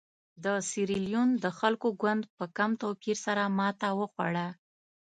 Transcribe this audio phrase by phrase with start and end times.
[0.43, 4.47] د سیریلیون د خلکو ګوند په کم توپیر سره ماته وخوړه.